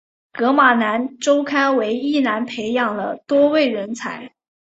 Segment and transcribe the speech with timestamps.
[0.33, 4.33] 噶玛兰周刊为宜兰培养了多位人才。